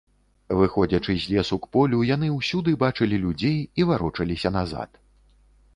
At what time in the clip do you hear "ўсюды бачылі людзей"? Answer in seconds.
2.39-3.57